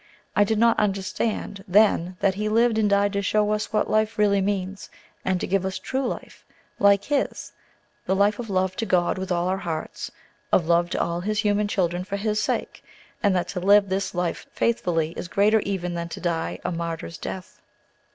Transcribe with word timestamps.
I 0.35 0.43
did 0.43 0.57
not 0.57 0.79
understand 0.79 1.63
then 1.67 2.17
that 2.21 2.33
He 2.33 2.49
lived 2.49 2.79
and 2.79 2.89
died 2.89 3.13
to 3.13 3.21
show 3.21 3.51
us 3.51 3.71
what 3.71 3.87
life 3.87 4.17
really 4.17 4.41
means, 4.41 4.89
and 5.23 5.39
to 5.39 5.45
give 5.45 5.63
us 5.63 5.77
true 5.77 6.07
life, 6.07 6.43
like 6.79 7.03
His, 7.03 7.51
the 8.07 8.15
life 8.15 8.39
of 8.39 8.49
love 8.49 8.75
to 8.77 8.87
God 8.87 9.19
with 9.19 9.31
all 9.31 9.47
our 9.47 9.59
hearts, 9.59 10.09
of 10.51 10.65
love 10.65 10.89
to 10.89 10.99
all 10.99 11.21
His 11.21 11.37
human 11.41 11.67
children 11.67 12.03
for 12.03 12.17
His 12.17 12.39
sake; 12.39 12.83
and 13.21 13.35
that 13.35 13.47
to 13.49 13.59
live 13.59 13.89
this 13.89 14.15
life 14.15 14.47
faithfully 14.51 15.11
is 15.11 15.27
greater 15.27 15.59
even 15.59 15.93
than 15.93 16.09
to 16.09 16.19
die 16.19 16.57
a 16.65 16.71
martyr's 16.71 17.19
death. 17.19 17.61